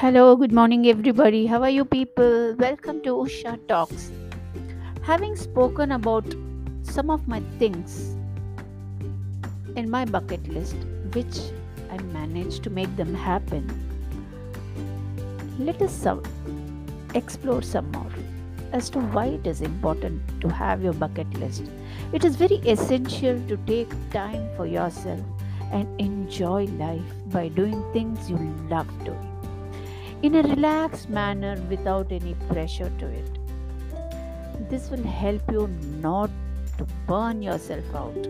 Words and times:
Hello, 0.00 0.34
good 0.34 0.50
morning, 0.50 0.86
everybody. 0.88 1.44
How 1.44 1.62
are 1.62 1.68
you, 1.68 1.84
people? 1.84 2.54
Welcome 2.58 3.02
to 3.02 3.10
Usha 3.22 3.58
Talks. 3.68 4.10
Having 5.02 5.36
spoken 5.36 5.92
about 5.92 6.24
some 6.82 7.10
of 7.10 7.28
my 7.28 7.40
things 7.58 8.16
in 9.76 9.90
my 9.90 10.06
bucket 10.06 10.48
list, 10.48 10.76
which 11.12 11.40
I 11.90 11.98
managed 12.14 12.62
to 12.62 12.70
make 12.70 12.96
them 12.96 13.14
happen, 13.14 13.68
let 15.58 15.82
us 15.82 15.92
some, 15.92 16.22
explore 17.14 17.60
some 17.60 17.92
more 17.92 18.14
as 18.72 18.88
to 18.96 19.00
why 19.00 19.26
it 19.26 19.46
is 19.46 19.60
important 19.60 20.22
to 20.40 20.48
have 20.48 20.82
your 20.82 20.94
bucket 20.94 21.30
list. 21.34 21.64
It 22.14 22.24
is 22.24 22.36
very 22.36 22.56
essential 22.76 23.38
to 23.48 23.58
take 23.66 23.92
time 24.10 24.48
for 24.56 24.64
yourself 24.64 25.20
and 25.72 26.00
enjoy 26.00 26.64
life 26.86 27.12
by 27.26 27.48
doing 27.48 27.84
things 27.92 28.30
you 28.30 28.38
love 28.70 28.88
doing 29.04 29.29
in 30.22 30.34
a 30.34 30.42
relaxed 30.42 31.08
manner 31.08 31.56
without 31.70 32.12
any 32.12 32.34
pressure 32.48 32.90
to 32.98 33.06
it. 33.06 33.38
This 34.68 34.90
will 34.90 35.02
help 35.02 35.50
you 35.50 35.66
not 36.02 36.30
to 36.76 36.86
burn 37.06 37.40
yourself 37.42 37.94
out. 37.94 38.26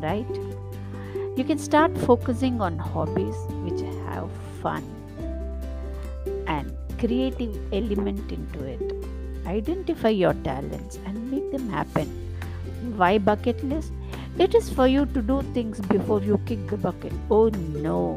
Right? 0.00 0.26
You 1.36 1.44
can 1.44 1.58
start 1.58 1.96
focusing 1.98 2.60
on 2.60 2.78
hobbies 2.78 3.36
which 3.64 3.80
have 4.06 4.30
fun 4.62 4.84
and 6.46 6.72
creative 6.98 7.54
element 7.72 8.32
into 8.32 8.64
it. 8.64 9.06
Identify 9.46 10.10
your 10.10 10.32
talents 10.32 10.98
and 11.04 11.30
make 11.30 11.50
them 11.52 11.68
happen. 11.68 12.06
Why 12.96 13.18
bucket 13.18 13.62
list? 13.64 13.92
It 14.38 14.54
is 14.54 14.70
for 14.70 14.88
you 14.88 15.06
to 15.06 15.22
do 15.22 15.42
things 15.52 15.80
before 15.80 16.20
you 16.22 16.40
kick 16.46 16.66
the 16.68 16.76
bucket. 16.76 17.12
Oh 17.30 17.48
no, 17.48 18.16